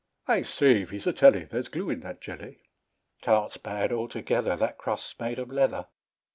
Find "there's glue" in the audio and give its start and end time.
1.47-1.91